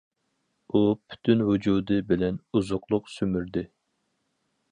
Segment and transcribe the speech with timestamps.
[0.69, 0.79] ئۇ
[1.09, 3.67] پۈتۈن ۋۇجۇدى بىلەن ئوزۇقلۇق سۈمۈردى.